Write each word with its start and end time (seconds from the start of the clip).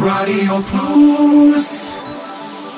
רדיו 0.00 0.62
פלוס 0.62 1.92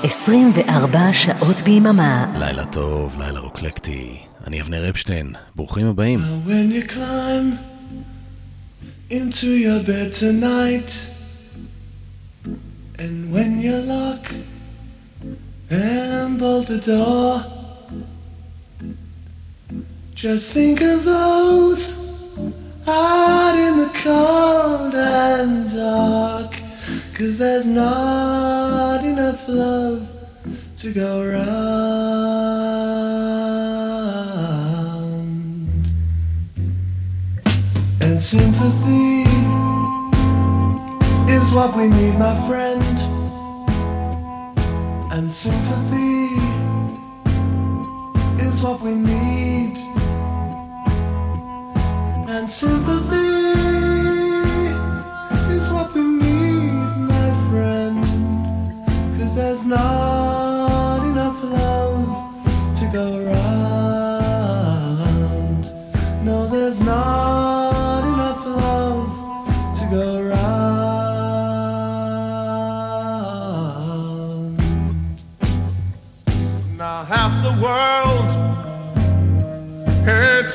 24 0.02 1.12
שעות 1.12 1.62
ביממה. 1.62 2.26
לילה 2.38 2.66
טוב, 2.66 3.16
לילה 3.18 3.40
רוקלקטי. 3.40 4.18
אני 4.46 4.60
אבנר 4.60 4.90
אפשטיין, 4.90 5.34
ברוכים 5.56 5.86
הבאים. 5.86 6.20
When 6.46 6.72
you 6.72 6.92
climb 6.92 7.58
into 9.10 9.46
your 9.46 9.80
bed 9.86 10.12
tonight, 10.20 10.90
and 12.98 13.32
when 13.34 13.60
you 13.64 13.74
lock 13.94 14.24
and 15.70 16.38
bolt 16.38 16.66
the 16.66 16.80
door, 16.92 17.32
just 20.14 20.44
think 20.56 20.78
of 20.80 20.98
those 21.04 21.82
out 22.86 23.56
in 23.66 23.74
the 23.84 23.90
cold 24.06 24.94
and 24.94 25.52
dark, 25.84 26.52
cause 27.20 27.36
there's 27.36 27.66
not 27.66 29.04
enough 29.04 29.46
love 29.46 30.08
to 30.78 30.90
go 30.90 31.22
round. 31.22 31.50
And 38.00 38.18
sympathy 38.18 39.24
is 41.30 41.52
what 41.52 41.76
we 41.76 41.88
need, 41.88 42.18
my 42.18 42.34
friend. 42.48 42.82
And 45.12 45.30
sympathy 45.30 46.38
is 48.46 48.62
what 48.62 48.80
we 48.80 48.94
need. 48.94 49.76
And 52.30 52.48
sympathy 52.50 53.50
is 55.52 55.70
what 55.70 55.92
we 55.94 56.00
need, 56.00 56.19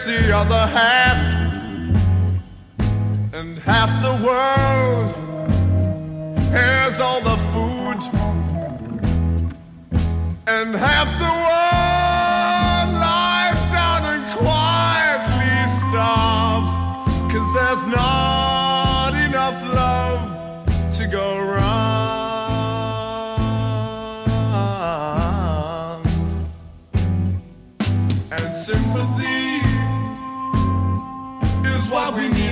the 0.05 0.37
other 0.37 0.67
half, 0.67 1.17
and 3.33 3.57
half 3.57 3.89
the 4.03 4.23
world 4.23 5.15
has 6.51 6.99
all 6.99 7.21
the 7.21 7.35
food, 7.51 7.99
and 10.45 10.75
half 10.75 11.07
the 11.17 11.25
world 11.25 11.64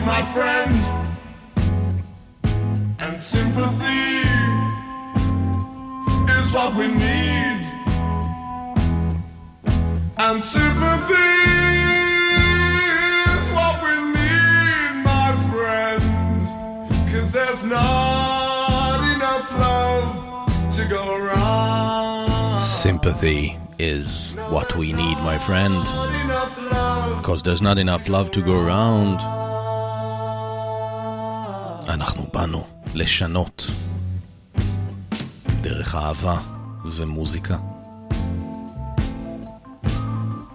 my 0.05 0.21
friend. 0.33 0.75
And 2.99 3.21
sympathy 3.21 4.23
is 6.31 6.53
what 6.53 6.75
we 6.75 6.87
need. 6.87 7.59
And 10.17 10.43
sympathy 10.43 11.15
is 13.31 13.51
what 13.53 13.75
we 13.83 13.95
need, 14.17 14.93
my 15.03 15.31
friend. 15.51 16.01
Cause 17.11 17.31
there's 17.31 17.65
not 17.65 19.01
enough 19.15 19.51
love 19.59 20.75
to 20.75 20.85
go 20.85 21.15
around. 21.15 22.59
Sympathy 22.59 23.57
is 23.79 24.35
what 24.49 24.75
we 24.75 24.91
need, 24.91 25.17
my 25.19 25.37
friend. 25.37 25.75
Because 27.17 27.43
there's 27.43 27.61
not 27.61 27.77
enough 27.77 28.09
love 28.09 28.31
to 28.31 28.41
go 28.41 28.65
around. 28.65 29.42
אנחנו 31.87 32.27
באנו 32.33 32.63
לשנות. 32.95 33.67
דרך 35.61 35.95
אהבה 35.95 36.37
ומוזיקה. 36.85 37.57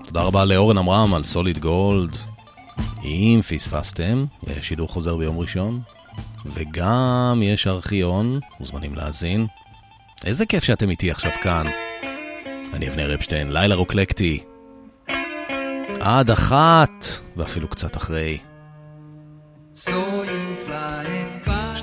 תודה 0.04 0.20
רבה 0.22 0.44
לאורן 0.44 0.78
עמרם 0.78 1.14
על 1.14 1.24
סוליד 1.24 1.58
גולד. 1.58 2.16
אם 3.04 3.40
פספסתם, 3.48 4.24
יש 4.46 4.68
שידור 4.68 4.88
חוזר 4.88 5.16
ביום 5.16 5.38
ראשון, 5.38 5.80
וגם 6.46 7.40
יש 7.44 7.66
ארכיון, 7.66 8.40
מוזמנים 8.60 8.94
להאזין. 8.94 9.46
איזה 10.24 10.46
כיף 10.46 10.64
שאתם 10.64 10.90
איתי 10.90 11.10
עכשיו 11.10 11.32
כאן. 11.42 11.66
אני 12.72 12.88
אבנר 12.88 13.14
אפשטיין, 13.14 13.52
לילה 13.52 13.74
רוקלקטי. 13.74 14.44
עד 16.00 16.30
אחת, 16.30 17.04
ואפילו 17.36 17.68
קצת 17.68 17.96
אחרי. 17.96 18.38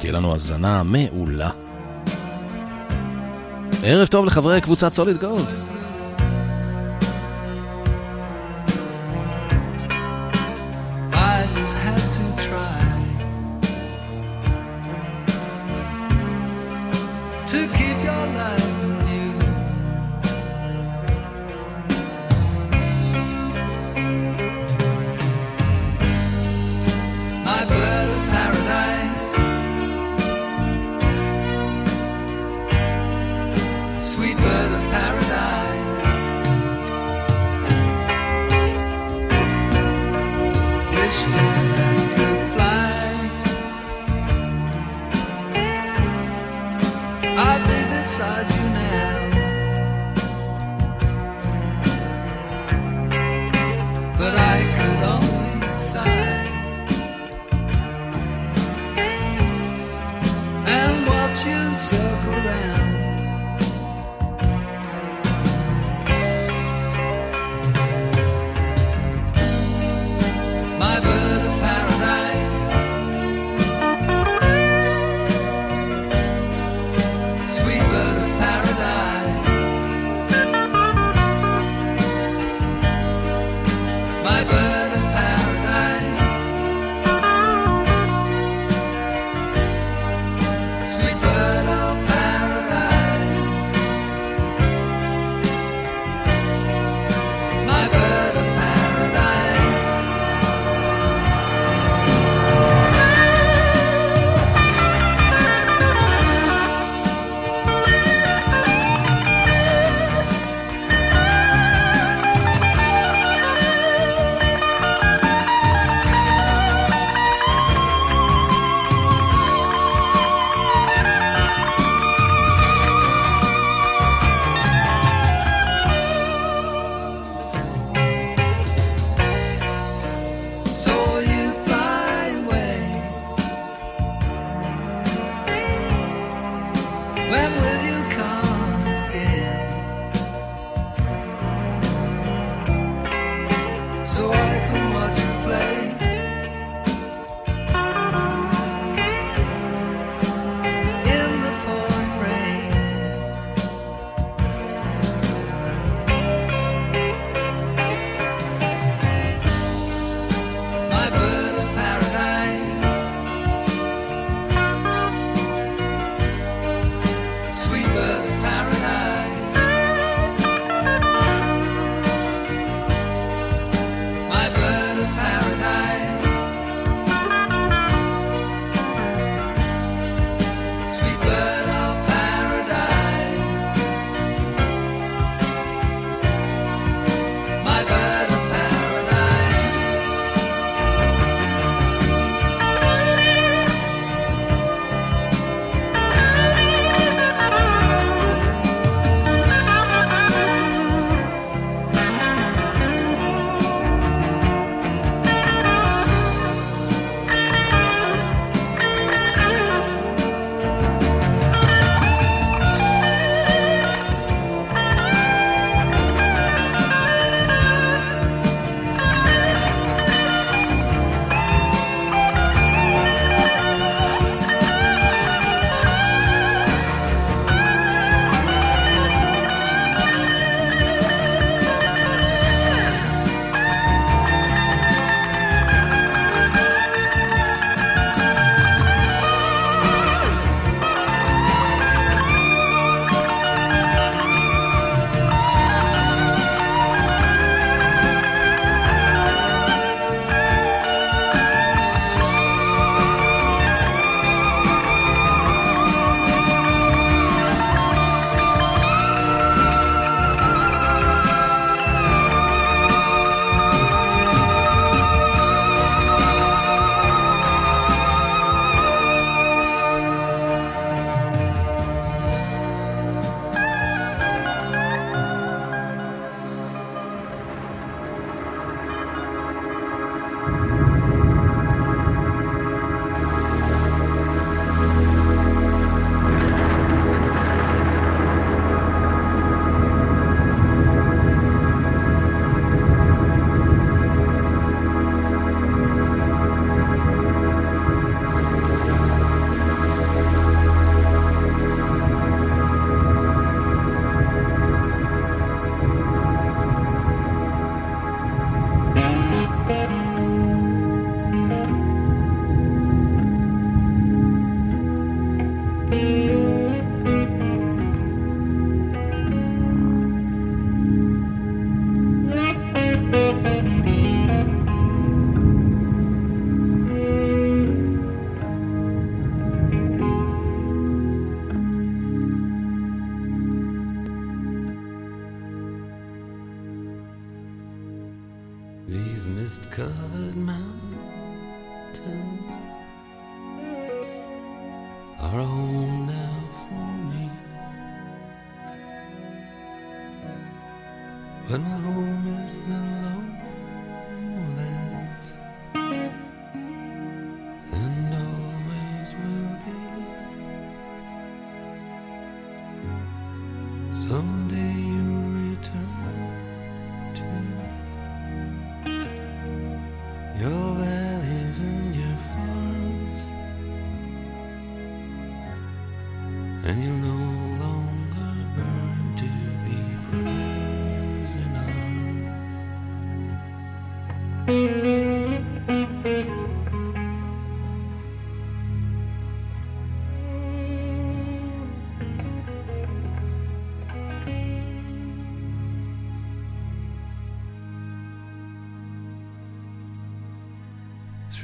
שתהיה 0.05 0.17
לנו 0.17 0.33
האזנה 0.33 0.83
מעולה. 0.83 1.49
ערב 3.83 4.07
טוב 4.07 4.25
לחברי 4.25 4.61
קבוצת 4.61 4.93
סוליד 4.93 5.17
גולד. 5.17 5.75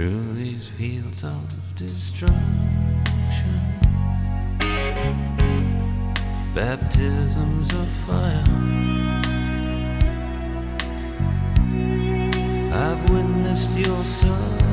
through 0.01 0.33
these 0.33 0.67
fields 0.67 1.23
of 1.23 1.75
destruction. 1.75 2.33
Baptisms 6.55 7.71
of 7.75 7.87
fire. 8.07 8.43
I've 12.73 13.09
witnessed 13.11 13.77
your 13.77 14.03
son. 14.03 14.70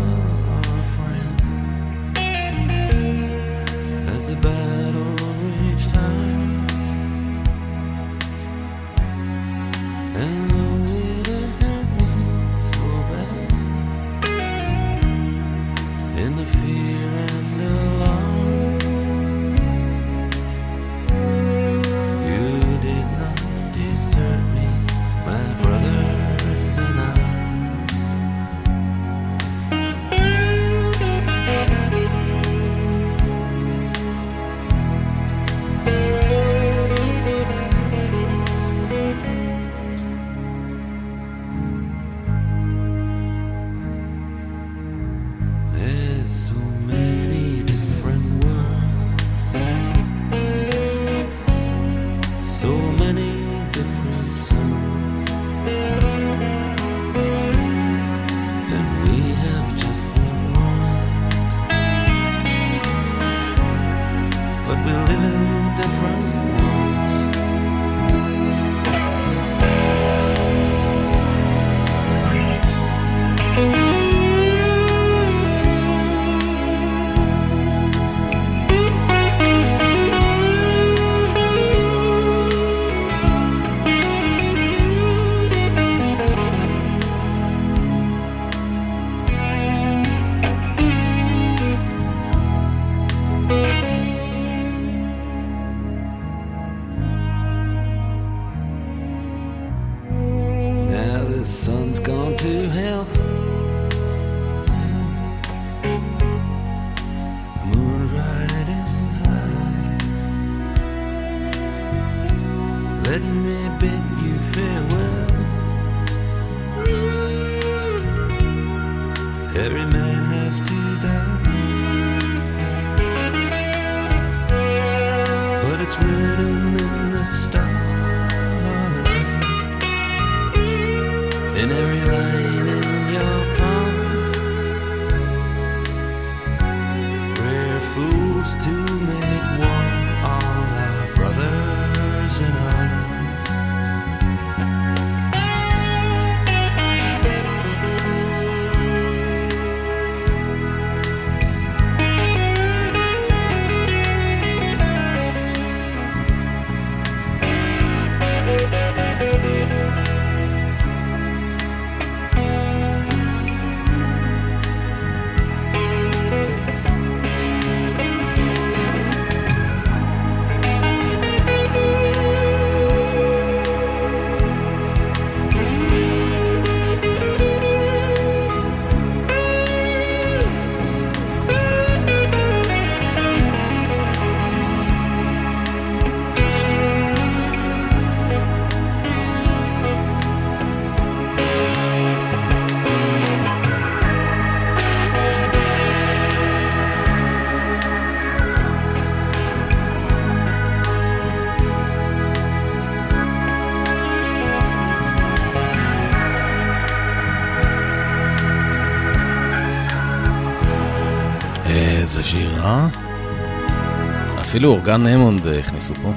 אפילו 214.59 214.71
אורגן 214.71 215.07
המונד 215.07 215.47
אה, 215.47 215.59
הכניסו 215.59 215.95
פה. 215.95 216.13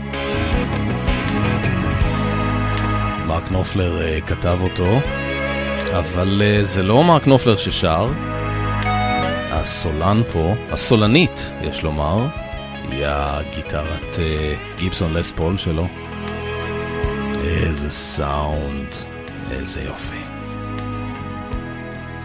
מרק 3.28 3.52
נופלר 3.52 4.02
אה, 4.02 4.22
כתב 4.22 4.60
אותו, 4.62 5.00
אבל 6.00 6.42
אה, 6.46 6.64
זה 6.64 6.84
לא 6.84 7.04
מרק 7.04 7.28
נופלר 7.28 7.56
ששר. 7.56 8.08
הסולן 9.52 10.22
פה, 10.34 10.54
הסולנית, 10.72 11.54
יש 11.62 11.84
לומר, 11.84 12.28
היא 12.90 13.06
הגיטרת 13.06 14.20
גיבסון 14.78 15.14
לס 15.14 15.32
פול 15.32 15.58
שלו. 15.58 15.88
איזה 17.44 17.92
סאונד, 17.92 18.96
איזה 19.52 19.82
יופי. 19.82 20.24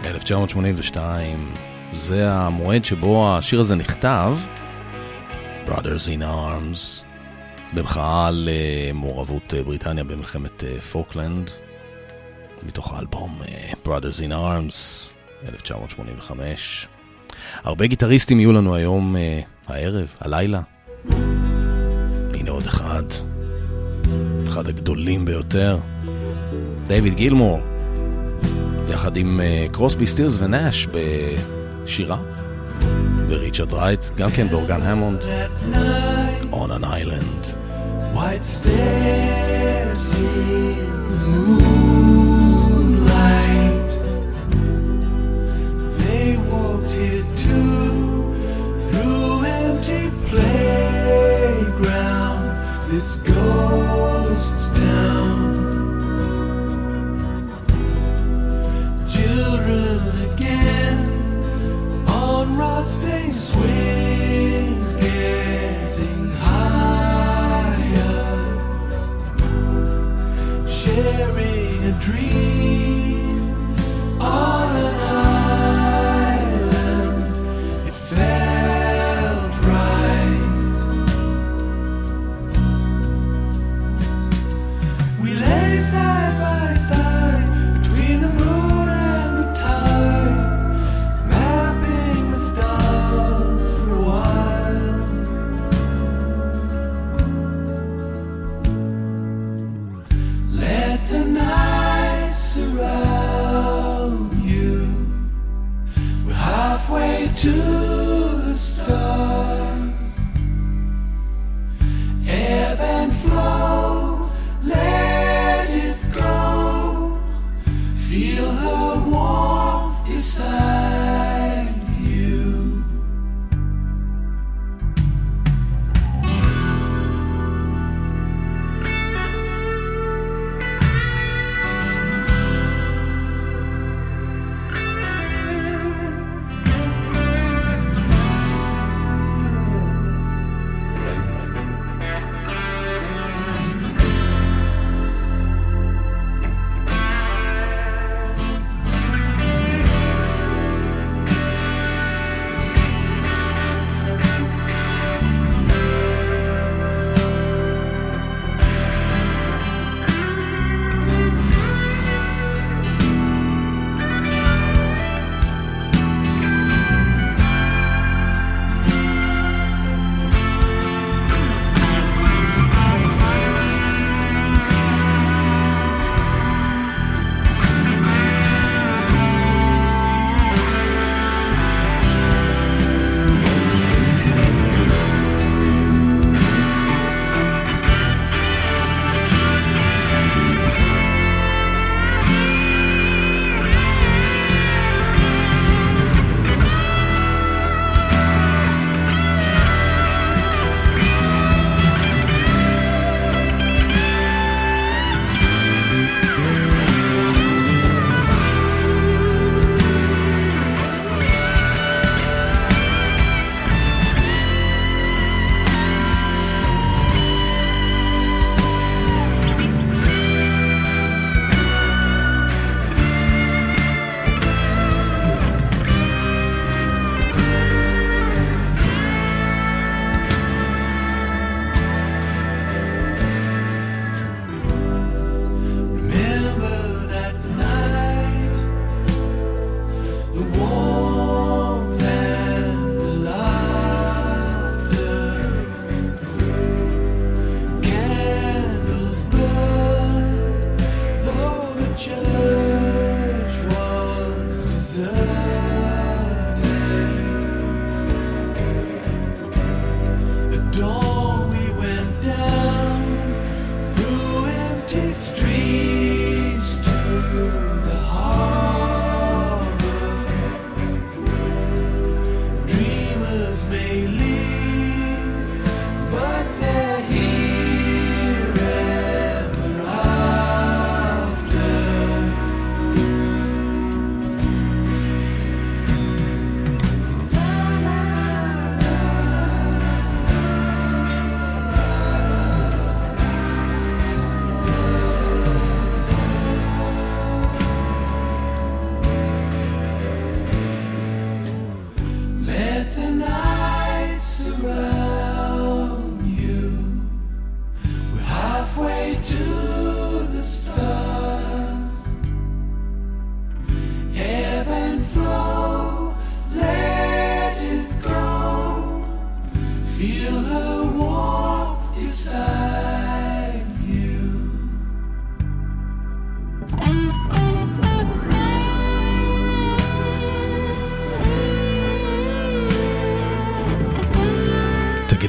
1982, 0.05 1.51
זה 1.93 2.31
המועד 2.31 2.85
שבו 2.85 3.37
השיר 3.37 3.59
הזה 3.59 3.75
נכתב, 3.75 4.37
Brothers 5.67 6.07
in 6.07 6.21
Arms, 6.21 7.03
במחאה 7.73 8.27
על 8.27 8.49
מעורבות 8.93 9.53
אה, 9.53 9.63
בריטניה 9.63 10.03
במלחמת 10.03 10.63
אה, 10.63 10.79
פוקלנד, 10.79 11.51
מתוך 12.63 12.93
האלבום 12.93 13.39
אה, 13.47 13.71
Brothers 13.85 14.19
in 14.19 14.31
Arms, 14.31 14.75
1985. 15.49 16.87
הרבה 17.63 17.87
גיטריסטים 17.87 18.39
יהיו 18.39 18.53
לנו 18.53 18.75
היום, 18.75 19.15
הערב, 19.67 20.13
הלילה. 20.19 20.61
הנה 22.33 22.51
עוד 22.51 22.65
אחד, 22.65 23.03
אחד 24.47 24.67
הגדולים 24.67 25.25
ביותר, 25.25 25.77
דייוויד 26.83 27.15
גילמור, 27.15 27.59
יחד 28.89 29.17
עם 29.17 29.41
קרוסבי, 29.71 30.07
סטירס 30.07 30.41
ונאש 30.41 30.87
בשירה, 30.87 32.17
וריצ'רד 33.28 33.72
רייט, 33.72 34.00
גם 34.16 34.30
כן 34.30 34.48
באורגן 34.48 34.82
המונד, 34.82 35.20
That 35.20 35.74
night, 35.74 36.54
On 36.54 36.70
an 36.70 36.84
Island. 36.84 37.56
white 38.14 38.46
stairs 38.58 40.04
in 40.18 40.92
the 41.10 41.18
moonlight. 41.32 41.75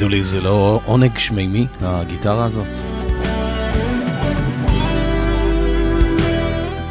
תגידו 0.08 0.20
לי, 0.20 0.24
זה 0.24 0.40
לא 0.40 0.80
עונג 0.84 1.18
שמימי, 1.18 1.66
הגיטרה 1.82 2.44
הזאת? 2.44 2.68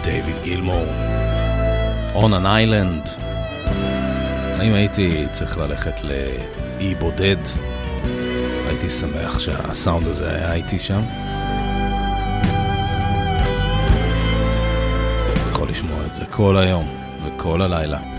דיוויד 0.03 0.35
גילמור, 0.43 0.85
On 2.13 2.31
an 2.31 2.45
Island. 2.45 3.09
אם 4.63 4.73
הייתי 4.73 5.25
צריך 5.31 5.57
ללכת 5.57 6.03
לאי 6.03 6.95
בודד, 6.95 7.35
הייתי 8.67 8.89
שמח 8.89 9.39
שהסאונד 9.39 10.07
הזה 10.07 10.35
היה 10.35 10.53
איתי 10.53 10.79
שם. 10.79 10.99
יכול 15.49 15.69
לשמוע 15.69 16.05
את 16.05 16.13
זה 16.13 16.25
כל 16.25 16.57
היום 16.57 16.87
וכל 17.23 17.61
הלילה. 17.61 18.16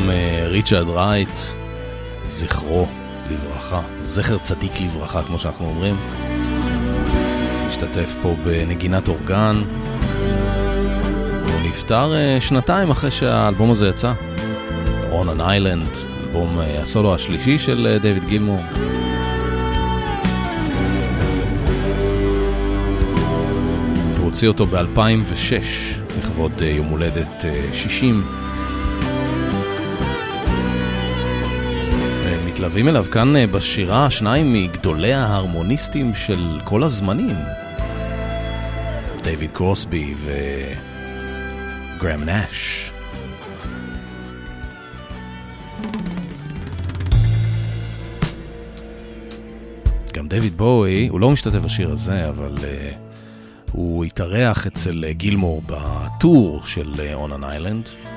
גם 0.00 0.10
אה, 0.10 0.46
ריצ'רד 0.46 0.88
רייט, 0.88 1.38
זכרו 2.28 2.86
לברכה, 3.30 3.80
זכר 4.04 4.38
צדיק 4.38 4.80
לברכה, 4.80 5.22
כמו 5.22 5.38
שאנחנו 5.38 5.66
אומרים. 5.66 5.96
השתתף 7.68 8.16
פה 8.22 8.34
בנגינת 8.44 9.08
אורגן. 9.08 9.62
הוא 11.42 11.60
נפטר 11.68 12.14
אה, 12.14 12.40
שנתיים 12.40 12.90
אחרי 12.90 13.10
שהאלבום 13.10 13.70
הזה 13.70 13.88
יצא. 13.88 14.12
On 15.12 15.38
an 15.38 15.40
Island, 15.40 16.06
אלבום 16.26 16.60
אה, 16.60 16.82
הסולו 16.82 17.14
השלישי 17.14 17.58
של 17.58 17.98
דיוויד 18.02 18.24
גילמור. 18.24 18.60
הוא 24.18 24.24
הוציא 24.24 24.48
אותו 24.48 24.66
ב-2006, 24.66 25.52
לכבוד 26.18 26.62
יום 26.62 26.86
הולדת 26.86 27.44
אה, 27.44 27.64
60. 27.74 28.24
מתלווים 32.60 32.88
אליו 32.88 33.04
כאן 33.04 33.36
אה, 33.36 33.46
בשירה 33.46 34.10
שניים 34.10 34.52
מגדולי 34.52 35.12
ההרמוניסטים 35.12 36.14
של 36.14 36.58
כל 36.64 36.82
הזמנים. 36.82 37.36
דייוויד 39.22 39.50
קרוסבי 39.50 40.14
וגרם 41.96 42.24
נאש. 42.24 42.90
גם 50.12 50.28
דייוויד 50.28 50.56
בואי, 50.56 51.08
הוא 51.08 51.20
לא 51.20 51.30
משתתף 51.30 51.58
בשיר 51.58 51.90
הזה, 51.90 52.28
אבל 52.28 52.54
uh, 52.56 52.62
הוא 53.72 54.04
התארח 54.04 54.66
אצל 54.66 55.04
uh, 55.08 55.12
גילמור 55.12 55.62
בטור 55.66 56.62
של 56.66 56.94
On 56.94 57.30
an 57.30 57.42
Island. 57.42 58.10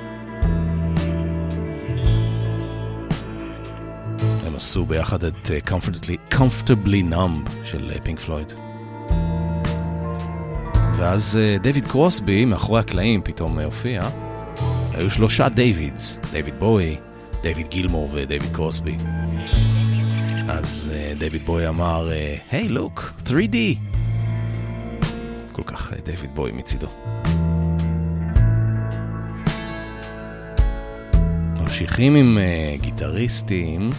עשו 4.64 4.86
ביחד 4.86 5.24
את 5.24 5.48
uh, 5.48 5.70
Comfortably, 5.70 6.36
Comfortably 6.36 7.14
Numb 7.14 7.50
של 7.64 7.92
פינק 8.04 8.20
uh, 8.20 8.24
פלויד. 8.24 8.54
ואז 10.96 11.40
uh, 11.40 11.64
דיוויד 11.64 11.86
קרוסבי, 11.86 12.46
מאחורי 12.46 12.80
הקלעים, 12.80 13.22
פתאום 13.24 13.60
הופיע. 13.60 14.10
היו 14.94 15.12
שלושה 15.12 15.50
דיווידס, 15.50 16.20
דיוויד 16.32 16.60
בואי, 16.60 16.98
דיוויד 17.42 17.68
גילמור 17.68 18.10
ודייוויד 18.12 18.54
קרוסבי. 18.54 18.98
אז 20.50 20.90
דיוויד 21.20 21.46
בואי 21.46 21.68
אמר, 21.68 22.10
היי, 22.52 22.70
לוק, 22.70 23.14
3D. 23.28 23.56
כל 25.52 25.64
כך 25.66 25.94
דיוויד 26.06 26.36
בואי 26.36 26.52
מצידו. 26.52 26.88
ממשיכים 31.60 32.16
עם 32.16 32.38
גיטריסטים. 32.82 33.92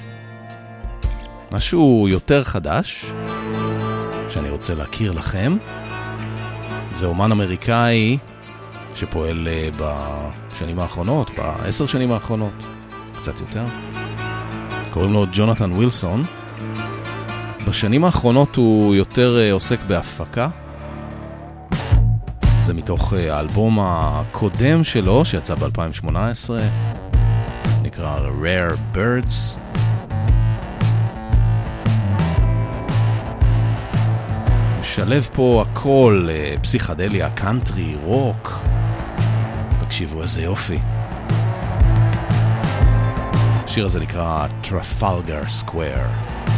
משהו 1.52 2.07
יותר 2.09 2.44
חדש, 2.44 3.04
שאני 4.30 4.50
רוצה 4.50 4.74
להכיר 4.74 5.12
לכם. 5.12 5.57
זה 6.94 7.07
אומן 7.07 7.33
אמריקאי 7.33 8.18
שפועל 8.94 9.48
uh, 9.48 9.83
בשנים 10.52 10.80
האחרונות, 10.80 11.30
בעשר 11.37 11.87
שנים 11.87 12.12
האחרונות, 12.12 12.52
קצת 13.20 13.40
יותר. 13.40 13.64
קוראים 14.90 15.12
לו 15.12 15.26
ג'ונתן 15.33 15.72
ווילסון. 15.72 16.24
בשנים 17.66 18.04
האחרונות 18.04 18.57
הוא 18.57 18.94
יותר 18.94 19.37
uh, 19.50 19.52
עוסק 19.52 19.78
בהפקה. 19.87 20.48
זה 22.61 22.74
מתוך 22.74 23.12
uh, 23.12 23.16
האלבום 23.16 23.78
הקודם 23.83 24.85
שלו, 24.85 25.24
שיצא 25.24 25.54
ב-2018, 25.54 26.50
נקרא 27.83 28.18
Rare 28.42 28.96
Birds. 28.96 29.59
משלב 34.94 35.28
פה 35.33 35.64
הכל, 35.68 36.28
uh, 36.28 36.61
פסיכדליה, 36.61 37.30
קאנטרי, 37.30 37.94
רוק. 38.02 38.59
תקשיבו 39.80 40.22
איזה 40.22 40.42
יופי. 40.42 40.78
השיר 43.64 43.87
הזה 43.87 44.00
נקרא 44.00 44.46
Trafalgar 44.64 45.64
Square. 45.64 46.53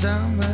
Summer 0.00 0.47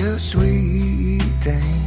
your 0.00 0.18
sweet 0.18 1.20
thing. 1.42 1.79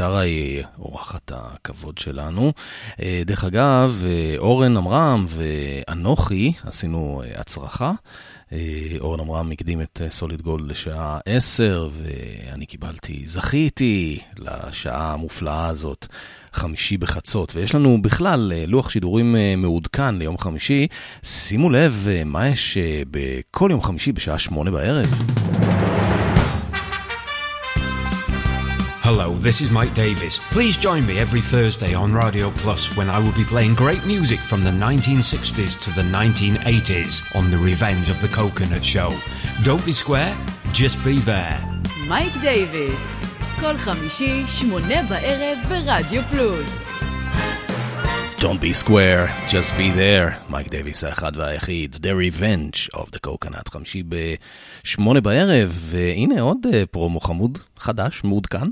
היום 0.00 0.12
הגיטרה 0.12 0.20
היא 0.20 0.62
אורחת 0.78 1.32
הכבוד 1.34 1.98
שלנו. 1.98 2.52
אה, 3.02 3.22
דרך 3.26 3.44
אגב, 3.44 4.04
אה, 4.06 4.38
אורן 4.38 4.76
עמרם 4.76 5.26
ואנוכי 5.28 6.52
עשינו 6.64 7.22
אה, 7.24 7.40
הצרחה. 7.40 7.92
אורן 9.00 9.20
עמרם 9.20 9.52
הקדים 9.52 9.82
את 9.82 10.00
סוליד 10.10 10.42
גולד 10.42 10.66
לשעה 10.66 11.18
10, 11.26 11.88
ואני 11.92 12.66
קיבלתי, 12.66 13.22
זכיתי 13.26 14.18
לשעה 14.38 15.12
המופלאה 15.12 15.66
הזאת, 15.66 16.06
חמישי 16.52 16.96
בחצות. 16.96 17.56
ויש 17.56 17.74
לנו 17.74 18.02
בכלל 18.02 18.52
לוח 18.66 18.90
שידורים 18.90 19.36
מעודכן 19.56 20.14
ליום 20.14 20.38
חמישי. 20.38 20.86
שימו 21.22 21.70
לב 21.70 22.06
מה 22.24 22.48
יש 22.48 22.78
בכל 23.10 23.68
יום 23.70 23.82
חמישי 23.82 24.12
בשעה 24.12 24.38
שמונה 24.38 24.70
בערב. 24.70 25.49
Hello, 29.07 29.33
this 29.33 29.61
is 29.61 29.71
Mike 29.71 29.93
Davis. 29.93 30.39
Please 30.51 30.77
join 30.77 31.05
me 31.05 31.19
every 31.19 31.41
Thursday 31.41 31.93
on 31.93 32.11
Radio 32.11 32.49
Plus 32.51 32.97
when 32.97 33.09
I 33.09 33.19
will 33.19 33.33
be 33.33 33.43
playing 33.43 33.75
great 33.75 34.03
music 34.05 34.39
from 34.39 34.63
the 34.63 34.71
1960s 34.71 35.79
to 35.83 35.89
the 35.91 36.01
1980s 36.01 37.35
on 37.35 37.51
The 37.51 37.57
Revenge 37.57 38.09
of 38.09 38.19
the 38.21 38.27
Coconut 38.27 38.83
Show. 38.83 39.11
Don't 39.63 39.85
be 39.85 39.93
square, 39.93 40.35
just 40.71 41.03
be 41.05 41.19
there. 41.19 41.59
מייק 42.07 42.33
דייוויס, 42.41 42.99
כל 43.59 43.77
חמישי, 43.77 44.43
שמונה 44.47 45.03
בערב 45.09 45.57
ברדיו 45.69 46.21
פלוס. 46.29 46.69
Don't 48.40 48.60
be 48.60 48.72
square, 48.84 49.28
just 49.48 49.72
be 49.76 49.90
there. 49.96 50.50
מייק 50.50 50.68
דייוויס 50.68 51.04
האחד 51.04 51.32
והיחיד, 51.36 51.96
The 51.96 52.08
Revenge 52.08 52.96
of 52.96 53.06
the 53.06 53.18
Coconut, 53.26 53.70
חמישי 53.70 54.02
בשמונה 54.08 55.20
בערב, 55.20 55.78
והנה 55.80 56.40
עוד 56.40 56.58
אה, 56.74 56.86
פרומו 56.90 57.20
חמוד, 57.20 57.58
חדש, 57.76 58.24
מעודכן. 58.24 58.66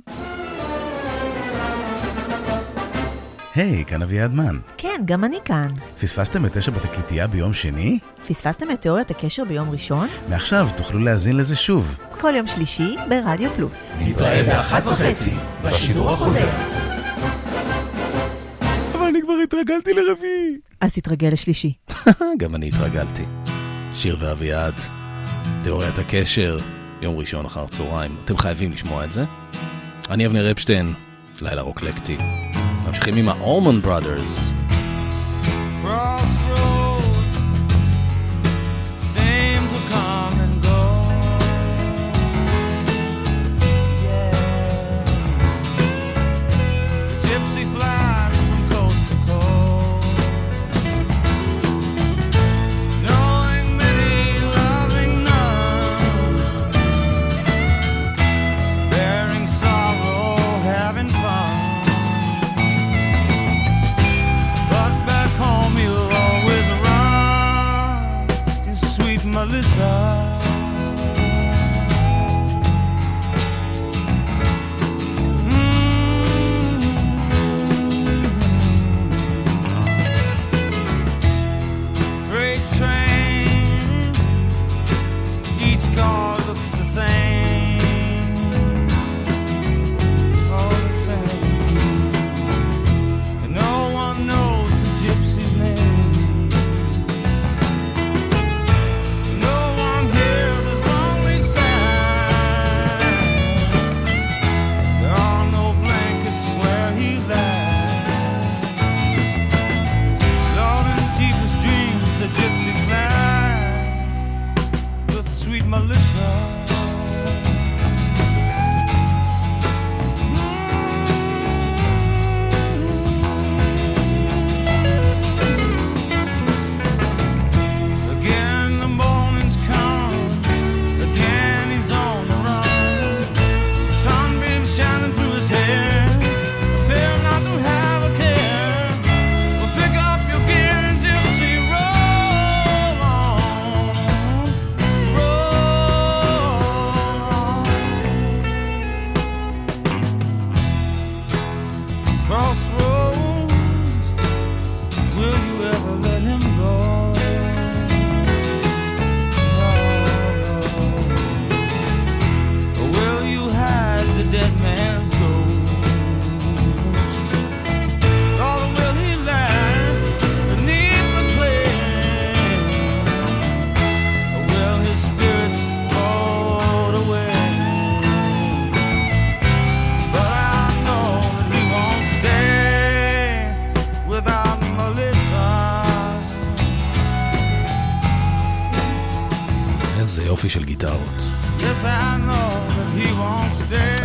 היי, 3.55 3.85
כאן 3.85 4.03
אביעד 4.03 4.35
מן. 4.35 4.59
כן, 4.77 5.03
גם 5.05 5.25
אני 5.25 5.39
כאן. 5.45 5.69
פספסתם 6.01 6.47
את 6.47 6.57
תשע 6.57 6.71
בתקליטייה 6.71 7.27
ביום 7.27 7.53
שני? 7.53 7.99
פספסתם 8.29 8.71
את 8.71 8.81
תיאוריית 8.81 9.11
הקשר 9.11 9.45
ביום 9.45 9.71
ראשון? 9.71 10.09
מעכשיו 10.29 10.69
תוכלו 10.77 10.99
להאזין 10.99 11.37
לזה 11.37 11.57
שוב. 11.57 11.95
כל 12.21 12.35
יום 12.37 12.47
שלישי 12.47 12.97
ברדיו 13.09 13.51
פלוס. 13.57 13.91
נתראה 14.01 14.43
באחת 14.43 14.87
וחצי, 14.87 15.35
בשידור 15.65 16.11
החוזר. 16.11 16.49
אני 19.09 19.23
כבר 19.23 19.35
התרגלתי 19.45 19.95
לרביעי. 19.95 20.59
אז 20.81 20.93
תתרגל 20.93 21.29
לשלישי. 21.29 21.73
גם 22.41 22.55
אני 22.55 22.69
התרגלתי. 22.69 23.23
שיר 23.95 24.17
ואביעד, 24.21 24.75
תיאוריית 25.63 25.99
הקשר, 25.99 26.59
יום 27.03 27.17
ראשון 27.17 27.47
אחר 27.47 27.67
צהריים. 27.67 28.13
אתם 28.25 28.37
חייבים 28.37 28.73
לשמוע 28.73 29.05
את 29.05 29.13
זה. 29.13 29.25
אני 30.11 30.27
אבנר 30.27 30.51
אפשטיין, 30.51 30.93
לילה 31.43 31.63
רוקלקטי. 31.63 32.17
ממשיכים 32.87 33.17
עם 33.17 33.29
ה-Allman 33.29 33.87
Brothers. 33.87 34.68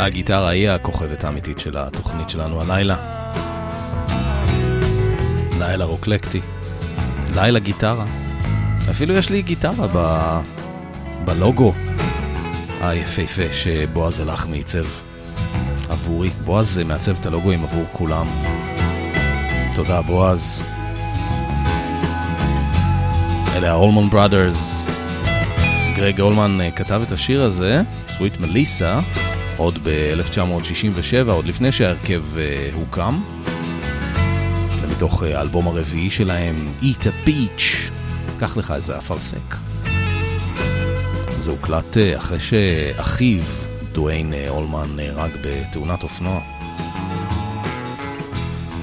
הגיטרה 0.05 0.49
היא 0.49 0.69
הכוכבת 0.69 1.23
האמיתית 1.23 1.59
של 1.59 1.77
התוכנית 1.77 2.29
שלנו 2.29 2.61
הלילה. 2.61 2.95
לילה 5.59 5.85
רוקלקטי. 5.85 6.41
לילה 7.35 7.59
גיטרה. 7.59 8.05
אפילו 8.89 9.13
יש 9.13 9.29
לי 9.29 9.41
גיטרה 9.41 9.87
ב... 9.93 10.39
בלוגו 11.25 11.73
היפהפה 12.81 13.53
שבועז 13.53 14.19
הלך 14.19 14.47
מעיצב 14.47 14.85
עבורי. 15.89 16.29
בועז 16.45 16.77
מעצב 16.77 17.19
את 17.19 17.25
הלוגוים 17.25 17.63
עבור 17.63 17.85
כולם. 17.91 18.27
תודה 19.75 20.01
בועז. 20.01 20.63
אלה 23.55 23.71
האולמון 23.71 24.09
בראדרס. 24.09 24.85
גרג 25.95 26.21
אולמן 26.21 26.61
אה, 26.61 26.71
כתב 26.71 27.01
את 27.07 27.11
השיר 27.11 27.43
הזה, 27.43 27.81
סוויט 28.07 28.37
מליסה, 28.37 28.99
עוד 29.63 29.79
ב-1967, 29.83 31.31
עוד 31.31 31.45
לפני 31.45 31.71
שההרכב 31.71 32.23
אה, 32.37 32.69
הוקם. 32.73 33.19
זה 34.81 34.95
מתוך 34.95 35.23
אה, 35.23 35.37
האלבום 35.37 35.67
הרביעי 35.67 36.11
שלהם, 36.11 36.55
Eat 36.81 37.03
a 37.03 37.27
Peach. 37.27 37.91
קח 38.39 38.57
לך 38.57 38.71
איזה 38.71 38.97
אפרסק. 38.97 39.55
זה 41.39 41.51
הוקלט 41.51 41.97
אה, 41.97 42.17
אחרי 42.17 42.39
שאחיו, 42.39 43.41
דוויין 43.91 44.33
אה, 44.33 44.49
אולמן, 44.49 44.87
נהרג 44.95 45.31
בתאונת 45.41 46.03
אופנוע. 46.03 46.41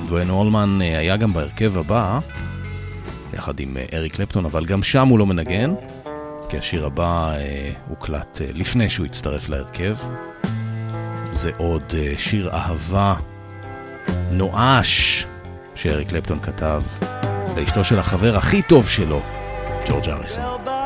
דוויין 0.06 0.30
אולמן 0.30 0.78
אה, 0.82 0.98
היה 0.98 1.16
גם 1.16 1.32
בהרכב 1.32 1.78
הבא, 1.78 2.18
יחד 3.34 3.60
עם 3.60 3.76
אה, 3.76 3.84
אריק 3.92 4.16
קלפטון, 4.16 4.44
אבל 4.44 4.66
גם 4.66 4.82
שם 4.82 5.08
הוא 5.08 5.18
לא 5.18 5.26
מנגן. 5.26 5.74
כי 6.48 6.58
השיר 6.58 6.86
הבא 6.86 7.34
הוקלט 7.88 8.40
לפני 8.54 8.90
שהוא 8.90 9.06
הצטרף 9.06 9.48
להרכב. 9.48 9.96
זה 11.32 11.50
עוד 11.56 11.82
אה, 11.94 12.12
שיר 12.18 12.50
אהבה 12.52 13.14
נואש 14.30 15.26
שאריק 15.74 16.08
קלפטון 16.08 16.40
כתב 16.40 16.82
לאשתו 17.56 17.84
של 17.84 17.98
החבר 17.98 18.36
הכי 18.36 18.62
טוב 18.62 18.88
שלו, 18.88 19.22
ג'ורג' 19.88 20.08
אריסון. 20.08 20.79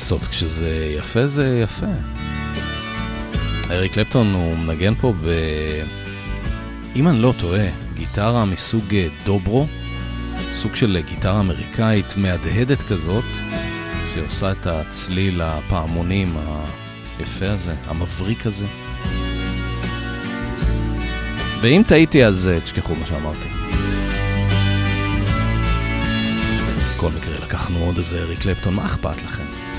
לעשות, 0.00 0.26
כשזה 0.26 0.94
יפה 0.98 1.26
זה 1.26 1.60
יפה. 1.62 1.86
אריק 3.70 3.92
קלפטון 3.92 4.34
הוא 4.34 4.58
מנגן 4.58 4.94
פה 4.94 5.12
ב... 5.24 5.28
אם 6.96 7.08
אני 7.08 7.22
לא 7.22 7.34
טועה, 7.38 7.66
גיטרה 7.94 8.44
מסוג 8.44 8.94
אה, 8.94 9.08
דוברו, 9.24 9.66
סוג 10.52 10.74
של 10.74 10.96
אה, 10.96 11.02
גיטרה 11.02 11.40
אמריקאית 11.40 12.16
מהדהדת 12.16 12.82
כזאת, 12.82 13.24
שעושה 14.14 14.52
את 14.52 14.66
הצליל 14.66 15.40
הפעמונים 15.40 16.36
היפה 17.18 17.50
הזה, 17.50 17.74
המבריק 17.86 18.46
הזה. 18.46 18.66
ואם 21.60 21.82
טעיתי 21.88 22.24
אז 22.24 22.48
אה, 22.48 22.60
תשכחו 22.60 22.94
מה 22.94 23.06
שאמרתי. 23.06 23.48
בכל 26.94 27.10
מקרה 27.10 27.38
לקחנו 27.44 27.78
עוד 27.78 27.96
איזה 27.96 28.18
אריק 28.18 28.42
קלפטון, 28.42 28.74
מה 28.74 28.86
אכפת 28.86 29.22
לכם? 29.22 29.69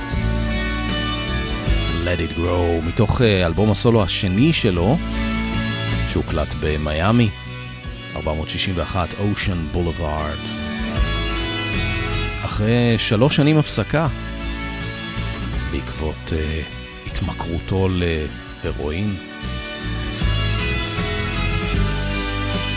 Let 2.11 2.19
It 2.19 2.37
Grow, 2.37 2.87
מתוך 2.87 3.21
אה, 3.21 3.45
אלבום 3.45 3.71
הסולו 3.71 4.03
השני 4.03 4.53
שלו, 4.53 4.97
שהוקלט 6.09 6.47
במיאמי, 6.59 7.29
461 8.15 9.09
Ocean 9.09 9.75
Boulevard. 9.75 10.61
אחרי 12.45 12.97
שלוש 12.97 13.35
שנים 13.35 13.57
הפסקה, 13.57 14.07
בעקבות 15.71 16.15
uh, 16.27 17.07
התמכרותו 17.07 17.87
להרואין. 18.63 19.15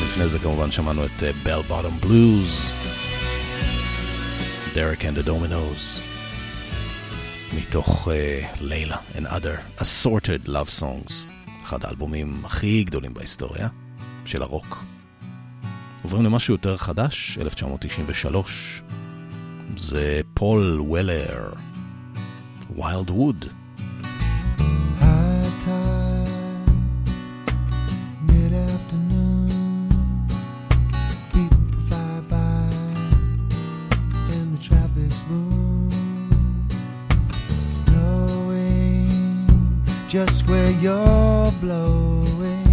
לפני 0.06 0.28
זה 0.28 0.38
כמובן 0.38 0.70
שמענו 0.70 1.04
את 1.04 1.22
uh, 1.22 1.46
Bell 1.46 1.70
Bottom 1.70 2.04
Blues, 2.04 2.72
Derek 4.74 5.02
and 5.02 5.28
מתוך 7.56 8.08
uh, 8.08 8.10
לילה 8.60 8.96
and 9.14 9.26
other 9.26 9.80
assorted 9.82 10.48
love 10.48 10.80
songs, 10.80 11.12
אחד 11.62 11.84
האלבומים 11.84 12.44
הכי 12.44 12.84
גדולים 12.84 13.14
בהיסטוריה 13.14 13.68
של 14.24 14.42
הרוק. 14.42 14.84
עוברים 16.02 16.24
למשהו 16.24 16.54
יותר 16.54 16.76
חדש, 16.76 17.38
1993, 17.40 18.82
זה 19.76 20.20
פול 20.34 20.80
וולר, 20.80 21.52
ויילד 22.76 23.10
ווד. 23.10 23.44
Just 40.14 40.48
where 40.48 40.70
you're 40.70 41.50
blowing, 41.60 42.63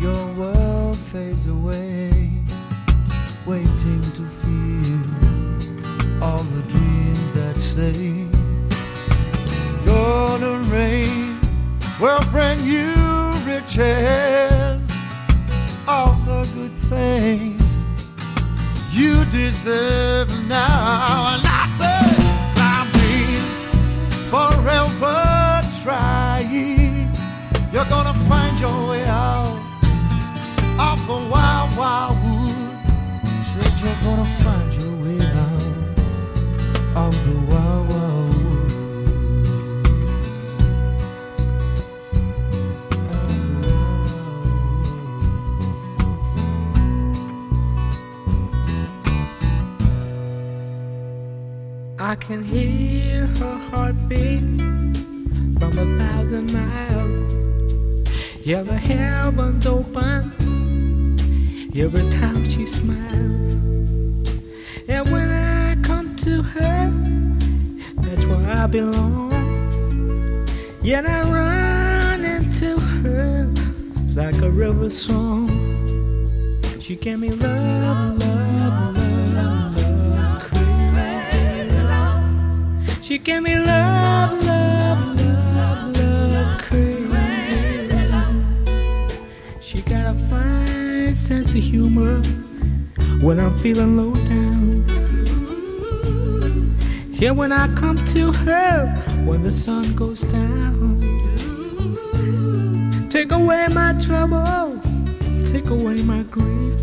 your 0.00 0.26
world 0.32 0.96
fades 0.96 1.46
away, 1.46 2.30
waiting 3.46 4.00
to 4.00 4.24
feel 4.42 6.22
all 6.22 6.42
the 6.42 6.62
dreams 6.68 7.34
that 7.34 7.56
say 7.56 8.26
golden 9.84 10.68
rain 10.70 11.38
will 12.00 12.22
bring 12.30 12.58
you 12.64 12.94
riches, 13.44 14.90
all 15.86 16.14
the 16.24 16.48
good 16.54 16.72
things 16.88 17.84
you 18.90 19.24
deserve 19.26 20.28
now. 20.48 21.34
And 21.34 21.42
I 21.44 21.64
say, 21.80 22.02
I've 22.56 22.90
been 23.00 23.44
forever 24.32 25.60
trying. 25.82 27.12
You're 27.72 27.84
gonna 27.84 28.14
find 28.28 28.58
your 28.58 28.88
way 28.88 28.99
I 52.10 52.16
can 52.16 52.42
hear 52.42 53.26
her 53.38 53.58
heartbeat 53.70 54.40
from 55.60 55.78
a 55.78 55.86
thousand 55.96 56.52
miles. 56.52 57.18
Yeah, 58.44 58.62
the 58.64 58.76
heavens 58.76 59.64
open 59.64 60.32
every 61.72 62.10
time 62.10 62.44
she 62.50 62.66
smiles. 62.66 64.28
And 64.88 65.08
when 65.12 65.30
I 65.30 65.76
come 65.82 66.16
to 66.26 66.42
her, 66.42 66.90
that's 68.02 68.24
where 68.26 68.56
I 68.58 68.66
belong. 68.66 70.48
Yet 70.82 71.06
I 71.06 71.22
run 71.30 72.24
into 72.24 72.76
her 72.80 73.46
like 74.16 74.42
a 74.42 74.50
river 74.50 74.90
song. 74.90 75.46
She 76.80 76.96
gave 76.96 77.20
me 77.20 77.30
love, 77.30 78.18
love, 78.18 78.89
She 83.10 83.18
gave 83.18 83.42
me 83.42 83.56
love, 83.56 84.44
love, 84.44 85.20
love, 85.20 85.96
love, 85.96 86.62
crazy. 86.62 87.90
She 89.60 89.82
got 89.82 90.14
a 90.14 90.18
fine 90.30 91.16
sense 91.16 91.48
of 91.48 91.56
humor 91.56 92.22
when 93.20 93.40
I'm 93.40 93.58
feeling 93.58 93.96
low 93.96 94.14
down. 94.14 94.84
Yeah, 97.10 97.32
when 97.32 97.50
I 97.50 97.66
come 97.74 97.96
to 98.14 98.32
her 98.32 98.86
when 99.24 99.42
the 99.42 99.50
sun 99.50 99.92
goes 99.96 100.20
down. 100.20 101.00
Take 103.10 103.32
away 103.32 103.66
my 103.72 103.92
trouble, 103.94 104.80
take 105.50 105.68
away 105.68 106.00
my 106.04 106.22
grief, 106.30 106.78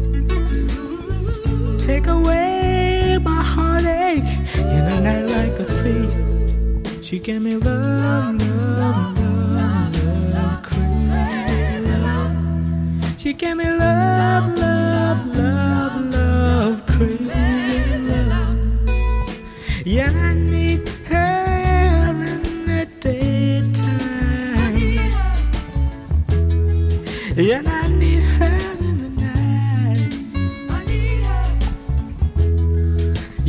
take 1.79 2.07
away 2.07 3.17
my 3.21 3.41
heartache 3.41 4.36
in 4.75 4.83
a 4.95 5.01
night 5.01 5.25
like 5.35 5.59
a 5.59 5.65
thief. 5.81 6.11
She 7.03 7.19
gave 7.19 7.41
me 7.41 7.55
love, 7.55 8.41
love, 8.41 9.17
love, 9.19 9.95
love, 10.33 10.63
crazy. 10.63 11.97
She 13.17 13.33
gave 13.33 13.55
me 13.57 13.65
love, 13.65 14.16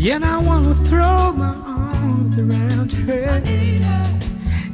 and 0.07 0.24
I 0.24 0.38
wanna 0.38 0.76
throw 0.86 1.32
my 1.32 1.55
arms 1.66 2.38
around 2.38 2.92
her 2.92 3.42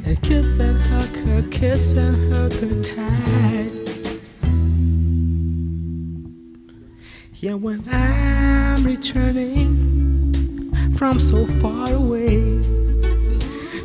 and 0.05 0.21
kiss 0.21 0.45
and 0.57 0.79
hug 0.81 1.15
her, 1.25 1.41
kiss 1.49 1.93
and 1.93 2.33
hug 2.33 2.53
her 2.53 2.83
tight. 2.83 3.71
Yeah, 7.35 7.55
when 7.55 7.83
I'm 7.91 8.83
returning 8.83 10.73
from 10.95 11.19
so 11.19 11.47
far 11.59 11.91
away, 11.91 12.61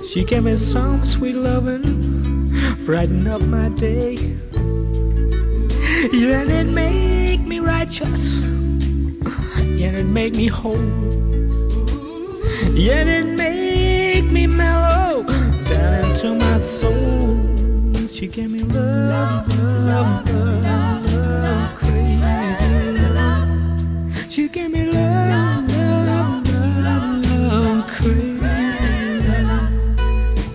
she 0.08 0.24
gave 0.24 0.44
me 0.44 0.58
some 0.58 1.04
sweet 1.04 1.36
loving, 1.36 2.50
brighten 2.84 3.26
up 3.26 3.40
my 3.42 3.70
day. 3.70 4.14
Yeah, 6.12 6.42
and 6.42 6.50
it 6.50 6.64
make 6.64 7.40
me 7.40 7.60
righteous, 7.60 8.34
yeah, 9.64 9.88
and 9.88 9.96
it 9.96 10.04
make 10.04 10.34
me 10.34 10.46
whole. 10.46 11.19
And 12.62 13.08
it 13.08 13.24
make 13.24 14.30
me 14.30 14.46
mellow 14.46 15.22
down 15.22 16.10
into 16.10 16.34
my 16.34 16.58
soul. 16.58 17.40
She 18.06 18.26
gave 18.26 18.50
me 18.50 18.58
love, 18.58 19.48
love, 19.58 20.28
love, 20.28 21.14
love, 21.14 21.76
crazy 21.78 23.00
love. 23.14 23.48
She 24.28 24.48
gave 24.48 24.70
me 24.70 24.90
love, 24.92 25.70
love, 25.70 26.46
love, 26.84 27.24
love, 27.26 27.86
crazy 27.88 29.42
love. 29.42 29.72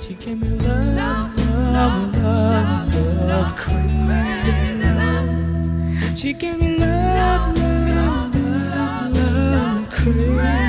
She 0.03 0.13
gave 0.13 0.39
me 0.39 0.49
love, 0.59 1.35
love, 1.39 2.15
love, 2.17 2.93
love, 3.29 3.55
crazy 3.57 4.89
love. 4.93 6.17
She 6.17 6.33
gave 6.33 6.59
me 6.59 6.77
love, 6.77 7.57
love, 7.57 8.35
love, 8.35 9.17
love, 9.17 9.89
crazy 9.89 10.64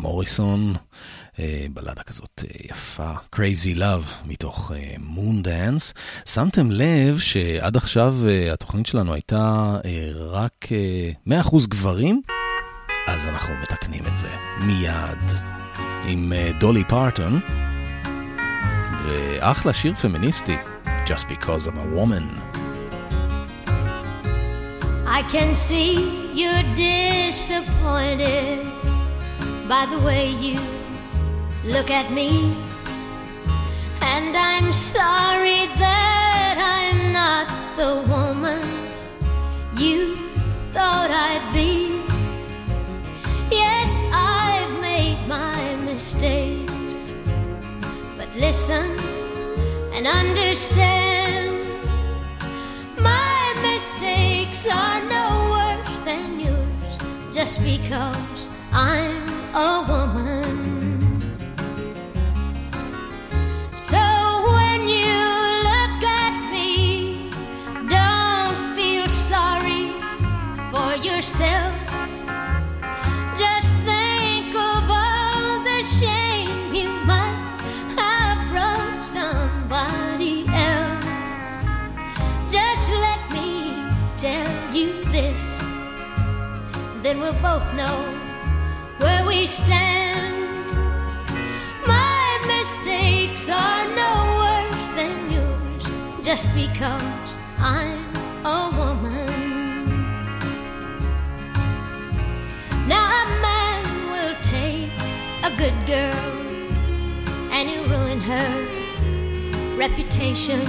מוריסון, 0.00 0.74
אה, 1.38 1.66
בלדה 1.72 2.02
כזאת 2.02 2.44
אה, 2.44 2.60
יפה, 2.70 3.12
Crazy 3.36 3.76
Love, 3.78 4.26
מתוך 4.26 4.72
מון 4.98 5.42
דאנס. 5.42 5.94
שמתם 6.26 6.70
לב 6.70 7.18
שעד 7.18 7.76
עכשיו 7.76 8.14
אה, 8.28 8.52
התוכנית 8.52 8.86
שלנו 8.86 9.14
הייתה 9.14 9.76
אה, 9.84 10.10
רק 10.14 10.66
אה, 11.26 11.40
100% 11.42 11.68
גברים? 11.68 12.22
אז 13.06 13.26
אנחנו 13.26 13.54
מתקנים 13.62 14.06
את 14.06 14.16
זה 14.16 14.28
מיד 14.60 15.40
עם 16.06 16.32
אה, 16.32 16.50
דולי 16.60 16.84
פארטון, 16.84 17.40
ואחלה 19.04 19.72
שיר 19.72 19.94
פמיניסטי, 19.94 20.56
Just 21.06 21.28
Because 21.28 21.66
I'm 21.66 21.78
a 21.78 21.88
Woman. 21.96 22.26
I 25.18 25.22
can 25.34 25.56
see 25.56 25.90
you're 26.40 26.62
disappointed 26.76 28.60
by 29.70 29.86
the 29.86 30.00
way 30.00 30.28
you 30.28 30.58
look 31.62 31.92
at 31.92 32.10
me. 32.10 32.56
And 34.02 34.36
I'm 34.36 34.72
sorry 34.72 35.68
that 35.78 36.54
I'm 36.58 37.12
not 37.12 37.46
the 37.76 38.02
woman 38.10 38.60
you 39.78 40.16
thought 40.72 41.12
I'd 41.12 41.46
be. 41.54 42.02
Yes, 43.48 43.90
I've 44.12 44.80
made 44.80 45.24
my 45.28 45.76
mistakes. 45.84 47.14
But 48.18 48.28
listen 48.34 48.90
and 49.94 50.04
understand 50.08 51.64
my 52.98 53.54
mistakes 53.62 54.66
are 54.66 55.00
no 55.16 55.26
worse 55.54 55.98
than 56.00 56.40
yours 56.40 56.98
just 57.32 57.62
because 57.62 58.48
I'm 58.72 59.28
a 59.52 59.84
woman. 59.88 61.34
So 63.76 63.98
when 64.52 64.86
you 64.86 65.18
look 65.66 66.02
at 66.06 66.50
me, 66.52 67.30
don't 67.88 68.76
feel 68.76 69.08
sorry 69.08 69.90
for 70.70 70.94
yourself. 71.02 71.74
Just 73.36 73.74
think 73.78 74.54
of 74.54 74.88
all 74.88 75.64
the 75.64 75.82
shame 75.82 76.72
you 76.72 76.90
might 77.10 77.42
have 77.96 78.38
brought 78.52 79.02
somebody 79.02 80.46
else. 80.46 81.66
Just 82.52 82.88
let 82.90 83.20
me 83.32 83.74
tell 84.16 84.46
you 84.72 85.02
this, 85.10 85.58
then 87.02 87.18
we'll 87.20 87.32
both 87.42 87.66
know 87.74 88.19
stand. 89.46 90.66
My 91.86 92.42
mistakes 92.46 93.48
are 93.48 93.86
no 93.94 94.12
worse 94.42 94.88
than 94.98 95.32
yours, 95.32 95.84
just 96.24 96.48
because 96.54 97.02
I'm 97.58 98.04
a 98.44 98.70
woman. 98.76 99.30
Now 102.86 103.06
a 103.22 103.26
man 103.40 103.84
will 104.12 104.36
take 104.42 104.92
a 105.42 105.50
good 105.56 105.78
girl 105.86 106.26
and 107.52 107.68
he'll 107.68 107.88
ruin 107.88 108.20
her 108.20 108.50
reputation. 109.76 110.64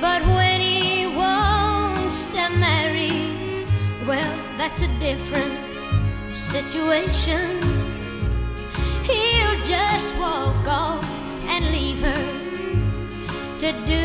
But 0.00 0.22
when 0.22 0.60
he 0.60 1.06
wants 1.06 2.24
to 2.26 2.48
marry, 2.58 3.10
well, 4.06 4.34
that's 4.56 4.82
a 4.82 4.88
different 4.98 5.69
situation. 6.50 7.62
He'll 9.04 9.62
just 9.62 10.16
walk 10.18 10.66
off 10.66 11.04
and 11.46 11.64
leave 11.66 12.00
her 12.00 12.24
to 13.60 13.70
do 13.86 14.04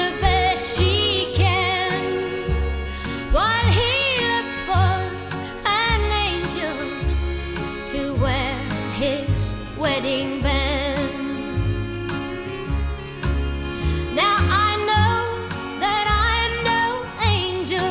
the 0.00 0.10
best 0.20 0.76
she 0.76 1.32
can 1.32 1.92
while 3.32 3.70
he 3.70 3.94
looks 4.32 4.58
for 4.68 4.92
an 5.64 6.02
angel 6.28 6.76
to 7.92 8.20
wear 8.20 8.56
his 9.02 9.30
wedding 9.78 10.42
band. 10.42 10.98
Now 14.12 14.38
I 14.40 14.70
know 14.88 15.18
that 15.78 16.06
I'm 16.30 16.52
no 16.72 16.82
angel 17.22 17.90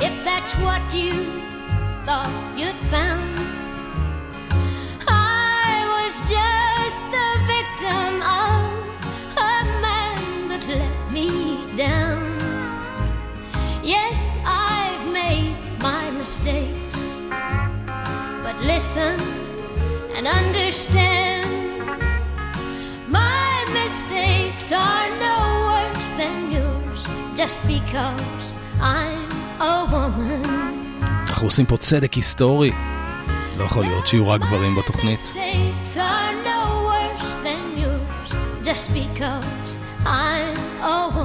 if 0.00 0.14
that's 0.24 0.52
what 0.62 0.82
you 0.94 1.12
thought 2.06 2.37
and 20.18 20.26
understand. 20.26 21.46
My 23.18 23.52
mistakes 23.80 24.66
are 24.84 25.08
no 25.26 25.38
worse 25.70 26.10
than 26.20 26.36
yours 26.56 27.00
just 27.40 27.58
because 27.74 28.44
I'm 28.80 29.22
a 29.60 29.74
woman. 29.92 30.42
אנחנו 31.28 31.46
עושים 31.46 31.66
פה 31.66 31.76
צדק 31.76 32.12
היסטורי. 32.12 32.72
לא 33.58 33.64
יכול 33.64 33.84
להיות 33.84 34.06
שיהיו 34.06 34.28
רק 34.30 34.40
גברים 34.40 34.76
בתוכנית. 34.76 35.34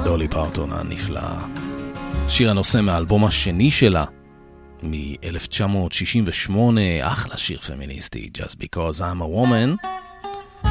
דולי 0.04 0.28
פארטון 0.28 0.72
הנפלאה. 0.72 1.36
שיר 2.28 2.50
הנושא 2.50 2.80
מהאלבום 2.80 3.24
השני 3.24 3.70
שלה, 3.70 4.04
מ-1968, 4.84 6.54
אחלה 7.02 7.36
שיר 7.36 7.58
פמיניסטי, 7.58 8.30
Just 8.38 8.54
Because 8.54 9.00
I'm 9.00 9.22
a 9.22 9.36
Woman. 9.36 9.86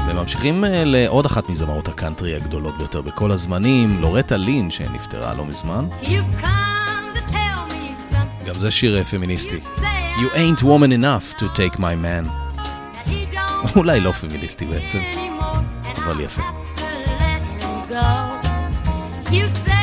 וממשיכים 0.09 0.65
אה, 0.65 0.83
לעוד 0.85 1.25
אחת 1.25 1.49
מזמרות 1.49 1.87
הקאנטרי 1.87 2.35
הגדולות 2.35 2.77
ביותר 2.77 3.01
בכל 3.01 3.31
הזמנים, 3.31 4.01
לורטה 4.01 4.37
לין, 4.37 4.71
שנפטרה 4.71 5.33
לא 5.33 5.45
מזמן. 5.45 5.87
גם 8.45 8.53
זה 8.53 8.71
שיר 8.71 8.97
אה, 8.97 9.03
פמיניסטי. 9.03 9.59
You 10.15 10.35
ain't 10.35 10.61
woman 10.61 10.91
enough 11.01 11.39
to 11.39 11.43
take 11.57 11.77
my 11.77 11.95
man. 12.05 12.29
אולי 13.75 13.99
לא 13.99 14.11
פמיניסטי 14.11 14.65
בעצם, 14.65 14.99
אבל 15.97 16.21
יפה. 16.21 16.41
You 19.25 19.82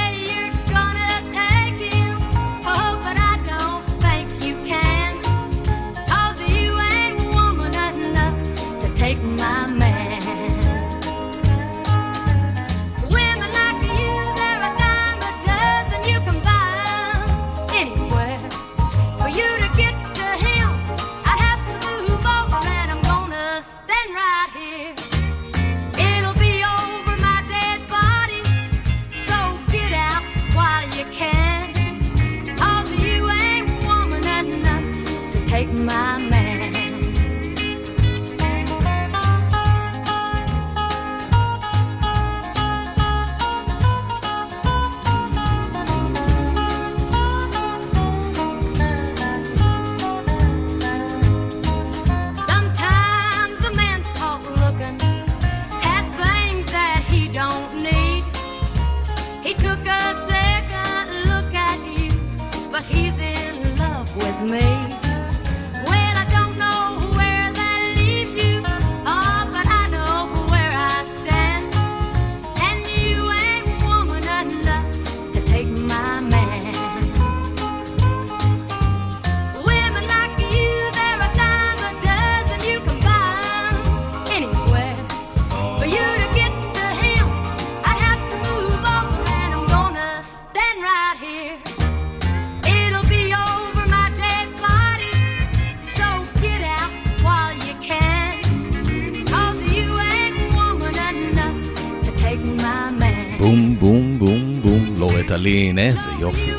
לין, 105.40 105.78
איזה 105.78 106.10
יופי. 106.20 106.50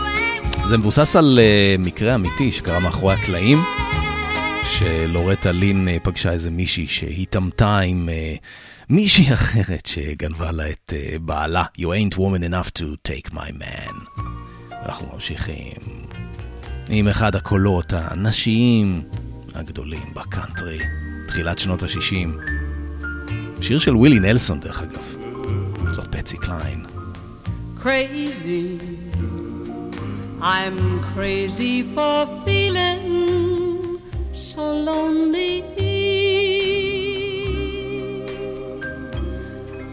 זה 0.67 0.77
מבוסס 0.77 1.15
על 1.15 1.39
uh, 1.39 1.81
מקרה 1.81 2.15
אמיתי 2.15 2.51
שקרה 2.51 2.79
מאחורי 2.79 3.13
הקלעים, 3.13 3.57
שלורטה 4.63 5.51
לין 5.51 5.87
uh, 5.87 6.03
פגשה 6.03 6.31
איזה 6.31 6.49
מישהי 6.49 6.87
שהתעמתה 6.87 7.79
עם 7.79 8.09
uh, 8.09 8.39
מישהי 8.89 9.33
אחרת 9.33 9.85
שגנבה 9.85 10.51
לה 10.51 10.69
את 10.69 10.93
uh, 10.93 11.19
בעלה. 11.19 11.63
You 11.77 11.81
ain't 11.81 12.15
woman 12.15 12.51
enough 12.51 12.69
to 12.79 13.11
take 13.11 13.33
my 13.33 13.51
man. 13.59 14.21
אנחנו 14.85 15.07
ממשיכים 15.13 15.71
עם 16.89 17.07
אחד 17.07 17.35
הקולות 17.35 17.93
הנשיים 17.93 19.01
הגדולים 19.55 20.13
בקאנטרי, 20.13 20.79
תחילת 21.27 21.59
שנות 21.59 21.83
ה-60. 21.83 22.27
שיר 23.61 23.79
של 23.79 23.95
ווילי 23.95 24.19
נלסון 24.19 24.59
דרך 24.59 24.81
אגב. 24.81 25.15
זאת 25.93 26.15
פצי 26.15 26.37
קליין. 26.37 27.00
Crazy. 27.81 28.79
I'm 30.39 31.01
crazy 31.13 31.81
for 31.81 32.27
feeling 32.45 33.99
so 34.31 34.71
lonely. 34.71 35.63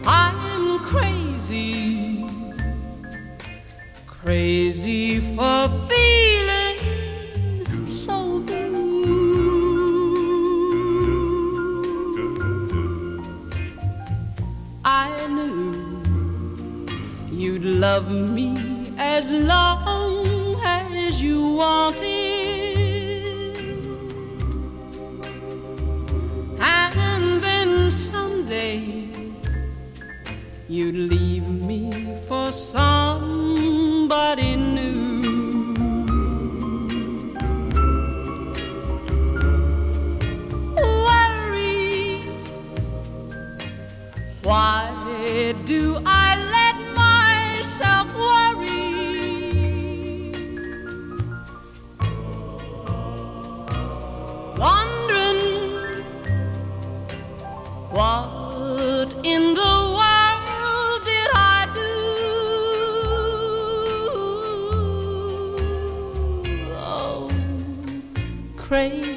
I'm 0.05 0.79
crazy, 0.85 2.25
crazy 4.05 5.19
for 5.35 5.88
love 17.79 18.11
me 18.11 18.57
as 18.97 19.31
long 19.31 20.59
as 20.65 21.21
you 21.21 21.53
wanted. 21.53 22.75
And 26.59 27.41
then 27.41 27.89
someday 27.89 29.07
you'd 30.67 30.95
leave 30.95 31.47
me 31.47 32.17
for 32.27 32.51
somebody 32.51 33.37
new. 34.57 35.73
Worry, 40.75 42.23
why 44.43 44.91
do 45.65 46.01
I 46.05 46.28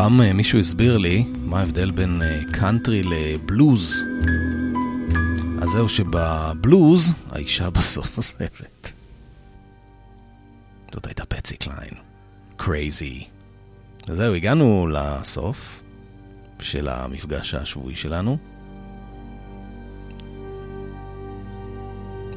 פעם 0.00 0.20
אה, 0.20 0.32
מישהו 0.32 0.58
הסביר 0.58 0.98
לי 0.98 1.24
מה 1.44 1.58
ההבדל 1.58 1.90
בין 1.90 2.22
אה, 2.22 2.40
קאנטרי 2.52 3.02
לבלוז. 3.02 4.04
אז 5.62 5.68
זהו 5.68 5.88
שבבלוז 5.88 7.14
האישה 7.30 7.70
בסוף 7.78 8.16
עוזבת. 8.16 8.92
זאת 10.94 11.06
הייתה 11.06 11.24
פצי 11.24 11.56
קליין. 11.56 11.94
קרייזי. 12.56 13.24
אז 14.08 14.16
זהו, 14.16 14.34
הגענו 14.34 14.88
לסוף 14.92 15.82
של 16.60 16.88
המפגש 16.88 17.54
השבועי 17.54 17.96
שלנו. 17.96 18.38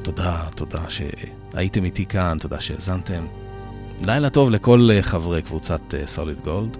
תודה, 0.02 0.48
תודה 0.56 0.82
שהייתם 0.88 1.84
איתי 1.84 2.06
כאן, 2.06 2.38
תודה 2.40 2.60
שהאזנתם. 2.60 3.26
לילה 4.02 4.30
טוב 4.30 4.50
לכל 4.50 4.88
אה, 4.92 5.02
חברי 5.02 5.42
קבוצת 5.42 5.94
סוליד 6.06 6.40
גולד. 6.40 6.76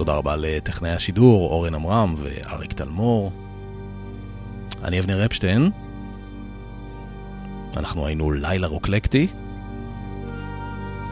תודה 0.00 0.14
רבה 0.14 0.36
לטכנאי 0.36 0.90
השידור, 0.90 1.50
אורן 1.50 1.74
עמרם 1.74 2.14
ואריק 2.18 2.72
תלמור. 2.72 3.32
אני 4.84 5.00
אבנר 5.00 5.24
אפשטיין. 5.24 5.70
אנחנו 7.76 8.06
היינו 8.06 8.32
לילה 8.32 8.66
רוקלקטי. 8.66 9.26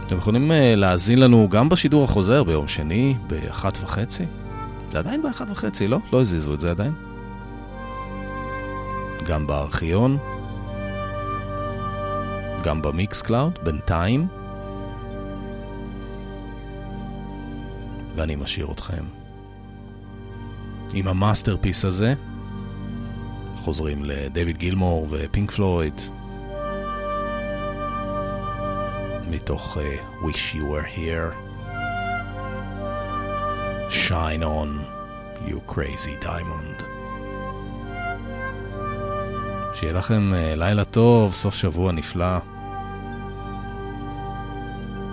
אתם 0.06 0.16
יכולים 0.16 0.52
אה, 0.52 0.74
להאזין 0.76 1.18
לנו 1.18 1.48
גם 1.50 1.68
בשידור 1.68 2.04
החוזר 2.04 2.44
ביום 2.44 2.68
שני, 2.68 3.14
באחת 3.26 3.78
וחצי. 3.82 4.24
זה 4.92 4.98
עדיין 4.98 5.22
באחת 5.22 5.50
וחצי, 5.50 5.88
לא? 5.88 5.98
לא 6.12 6.20
הזיזו 6.20 6.54
את 6.54 6.60
זה 6.60 6.70
עדיין. 6.70 6.92
גם 9.26 9.46
בארכיון. 9.46 10.18
גם 12.62 12.82
במיקס 12.82 13.22
קלאוד, 13.22 13.58
בינתיים. 13.62 14.37
ואני 18.18 18.36
משאיר 18.36 18.68
אתכם. 18.72 19.04
עם 20.94 21.08
ה 21.08 21.15
masterpiece 21.15 21.84
הזה. 21.84 22.14
חוזרים 23.56 24.04
לדויד 24.04 24.56
גילמור 24.56 25.06
ופינק 25.10 25.50
פלויד 25.50 26.00
מתוך 29.30 29.76
uh, 29.76 30.24
Wish 30.24 30.54
You 30.54 30.62
Were 30.62 30.96
Here. 30.96 31.34
Shine 33.90 34.42
On 34.42 34.70
You 35.48 35.72
Crazy 35.72 36.24
Diamond. 36.24 36.82
שיהיה 39.74 39.92
לכם 39.92 40.32
uh, 40.32 40.58
לילה 40.58 40.84
טוב, 40.84 41.34
סוף 41.34 41.54
שבוע 41.54 41.92
נפלא. 41.92 42.38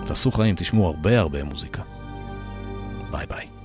תעשו 0.04 0.30
חיים, 0.30 0.54
תשמעו 0.54 0.86
הרבה 0.86 1.18
הרבה 1.18 1.44
מוזיקה 1.44 1.82
Bye 3.16 3.24
bye. 3.24 3.55